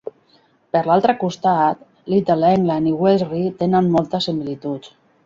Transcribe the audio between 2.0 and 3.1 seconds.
Little England i